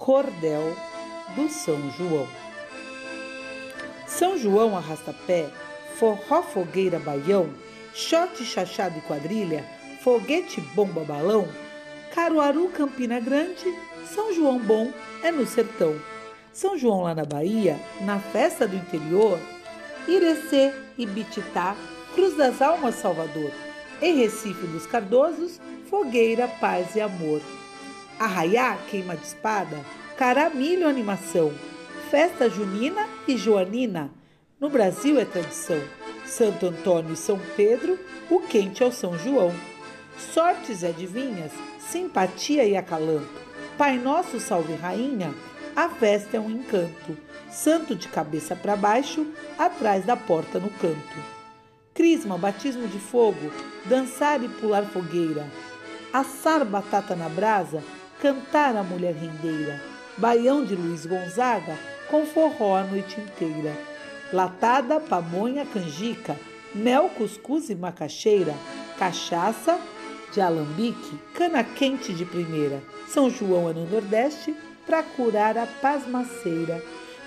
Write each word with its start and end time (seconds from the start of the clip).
Cordel 0.00 0.74
do 1.36 1.46
São 1.50 1.90
João. 1.90 2.26
São 4.06 4.38
João 4.38 4.74
arrasta-pé, 4.74 5.50
forró 5.98 6.42
fogueira 6.42 6.98
baião, 6.98 7.50
shot 7.92 8.42
chachado 8.42 8.96
e 8.96 9.02
quadrilha, 9.02 9.62
foguete 10.02 10.58
bomba 10.74 11.04
balão, 11.04 11.46
Caruaru 12.14 12.70
Campina 12.70 13.20
Grande, 13.20 13.76
São 14.06 14.32
João 14.32 14.58
bom 14.58 14.90
é 15.22 15.30
no 15.30 15.46
sertão. 15.46 15.94
São 16.50 16.78
João 16.78 17.02
lá 17.02 17.14
na 17.14 17.26
Bahia, 17.26 17.78
na 18.00 18.18
festa 18.18 18.66
do 18.66 18.76
interior, 18.76 19.38
Irecê, 20.08 20.72
Ibititá, 20.96 21.76
Cruz 22.14 22.34
das 22.38 22.62
Almas 22.62 22.94
Salvador. 22.94 23.52
Em 24.00 24.16
Recife 24.16 24.66
dos 24.66 24.86
Cardosos, 24.86 25.60
fogueira, 25.90 26.48
paz 26.48 26.96
e 26.96 27.02
amor. 27.02 27.42
Arraiá, 28.20 28.76
queima 28.90 29.16
de 29.16 29.24
espada, 29.24 29.80
caramilho, 30.14 30.86
animação. 30.86 31.54
Festa 32.10 32.50
junina 32.50 33.08
e 33.26 33.34
joanina. 33.38 34.10
No 34.60 34.68
Brasil 34.68 35.18
é 35.18 35.24
tradição. 35.24 35.80
Santo 36.26 36.66
Antônio 36.66 37.14
e 37.14 37.16
São 37.16 37.40
Pedro, 37.56 37.98
o 38.28 38.40
quente 38.40 38.82
é 38.82 38.86
o 38.86 38.92
São 38.92 39.16
João. 39.16 39.54
Sortes 40.34 40.82
e 40.82 40.88
adivinhas, 40.88 41.50
simpatia 41.78 42.66
e 42.66 42.76
acalanto. 42.76 43.26
Pai 43.78 43.96
Nosso, 43.96 44.38
salve 44.38 44.74
Rainha, 44.74 45.34
a 45.74 45.88
festa 45.88 46.36
é 46.36 46.40
um 46.40 46.50
encanto. 46.50 47.16
Santo 47.50 47.96
de 47.96 48.06
cabeça 48.08 48.54
para 48.54 48.76
baixo, 48.76 49.26
atrás 49.58 50.04
da 50.04 50.14
porta 50.14 50.58
no 50.58 50.68
canto. 50.68 51.24
Crisma, 51.94 52.36
batismo 52.36 52.86
de 52.86 52.98
fogo, 52.98 53.50
dançar 53.86 54.44
e 54.44 54.48
pular 54.48 54.84
fogueira. 54.84 55.48
Assar 56.12 56.66
batata 56.66 57.16
na 57.16 57.28
brasa, 57.28 57.82
cantar 58.20 58.76
a 58.76 58.82
mulher 58.82 59.14
rendeira. 59.14 59.80
Baião 60.16 60.64
de 60.64 60.74
Luiz 60.74 61.06
Gonzaga, 61.06 61.76
com 62.10 62.26
forró 62.26 62.76
a 62.76 62.84
noite 62.84 63.20
inteira. 63.20 63.74
Latada, 64.32 65.00
pamonha, 65.00 65.64
canjica, 65.64 66.36
mel, 66.74 67.08
cuscuz 67.16 67.70
e 67.70 67.74
macaxeira, 67.74 68.54
cachaça 68.98 69.80
de 70.32 70.40
alambique, 70.40 71.18
cana 71.34 71.64
quente 71.64 72.12
de 72.12 72.24
primeira. 72.24 72.82
São 73.08 73.30
João 73.30 73.68
é 73.70 73.72
no 73.72 73.86
Nordeste 73.88 74.54
para 74.86 75.02
curar 75.02 75.56
a 75.58 75.66
pasmaceira. 75.66 76.82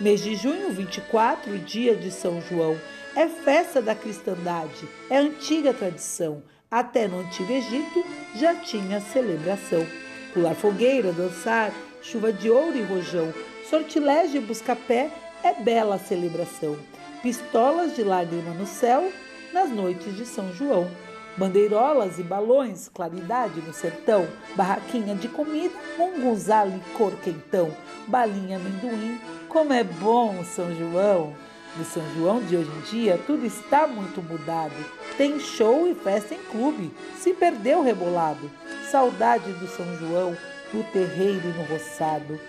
Mês 0.00 0.22
de 0.22 0.34
junho, 0.34 0.70
24, 0.70 1.58
dia 1.58 1.94
de 1.94 2.10
São 2.10 2.40
João, 2.40 2.76
é 3.14 3.26
festa 3.26 3.82
da 3.82 3.94
cristandade, 3.94 4.88
é 5.10 5.18
antiga 5.18 5.74
tradição. 5.74 6.42
Até 6.70 7.08
no 7.08 7.20
Antigo 7.20 7.50
Egito 7.50 8.04
já 8.34 8.54
tinha 8.54 9.00
celebração. 9.00 9.86
Pular 10.32 10.54
fogueira, 10.54 11.12
dançar, 11.12 11.72
chuva 12.02 12.32
de 12.32 12.50
ouro 12.50 12.76
e 12.76 12.82
rojão, 12.82 13.32
sortilégio 13.68 14.42
e 14.42 14.44
busca-pé 14.44 15.10
é 15.42 15.54
bela 15.54 15.98
celebração. 15.98 16.76
Pistolas 17.22 17.96
de 17.96 18.04
lágrima 18.04 18.52
no 18.52 18.66
céu 18.66 19.10
nas 19.52 19.70
noites 19.70 20.16
de 20.16 20.26
São 20.26 20.52
João. 20.52 20.88
Bandeirolas 21.36 22.18
e 22.18 22.22
balões, 22.22 22.88
claridade 22.92 23.60
no 23.60 23.72
sertão, 23.72 24.26
barraquinha 24.56 25.14
de 25.14 25.28
comida, 25.28 25.74
munguzá, 25.96 26.64
licor 26.64 27.12
quentão, 27.22 27.70
balinha, 28.08 28.56
amendoim, 28.56 29.20
como 29.48 29.72
é 29.72 29.84
bom 29.84 30.44
São 30.44 30.74
João! 30.74 31.34
No 31.76 31.84
São 31.84 32.02
João 32.16 32.40
de 32.40 32.56
hoje 32.56 32.70
em 32.70 32.80
dia, 32.90 33.20
tudo 33.24 33.46
está 33.46 33.86
muito 33.86 34.20
mudado. 34.20 34.74
Tem 35.16 35.38
show 35.38 35.86
e 35.86 35.94
festa 35.94 36.34
em 36.34 36.42
clube, 36.50 36.90
se 37.16 37.32
perdeu 37.34 37.82
rebolado. 37.82 38.50
Saudade 38.90 39.52
do 39.52 39.66
São 39.66 39.84
João, 39.98 40.34
do 40.72 40.82
terreiro 40.92 41.42
e 41.44 41.52
no 41.52 41.64
roçado. 41.64 42.40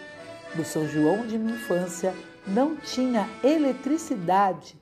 No 0.56 0.64
São 0.64 0.88
João 0.88 1.28
de 1.28 1.38
minha 1.38 1.56
infância, 1.56 2.14
não 2.48 2.78
tinha 2.78 3.30
eletricidade. 3.44 4.78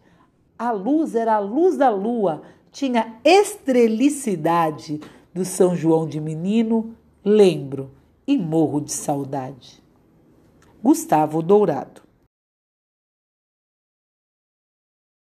A 0.58 0.72
luz 0.72 1.16
era 1.16 1.34
a 1.34 1.40
luz 1.40 1.76
da 1.76 1.90
lua, 1.90 2.44
tinha 2.72 3.20
estrelicidade 3.24 5.02
do 5.34 5.44
São 5.44 5.76
João 5.76 6.08
de 6.08 6.22
menino, 6.22 6.96
lembro 7.26 7.90
e 8.28 8.38
morro 8.38 8.80
de 8.80 8.92
saudade. 8.92 9.84
Gustavo 10.84 11.42
Dourado 11.42 12.07